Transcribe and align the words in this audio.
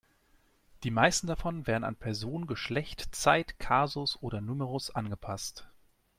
Die 0.81 0.89
meisten 0.89 1.27
davon 1.27 1.67
werden 1.67 1.83
an 1.83 1.95
Person, 1.95 2.47
Geschlecht, 2.47 3.13
Zeit, 3.13 3.59
Kasus 3.59 4.17
oder 4.19 4.41
Numerus 4.41 4.89
angepasst. 4.89 5.67